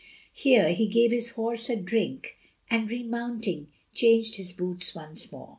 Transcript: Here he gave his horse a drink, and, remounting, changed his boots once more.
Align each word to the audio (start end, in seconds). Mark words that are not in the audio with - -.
Here 0.33 0.69
he 0.73 0.87
gave 0.87 1.11
his 1.11 1.29
horse 1.35 1.69
a 1.69 1.75
drink, 1.75 2.35
and, 2.71 2.89
remounting, 2.89 3.67
changed 3.93 4.37
his 4.37 4.51
boots 4.51 4.95
once 4.95 5.31
more. 5.31 5.49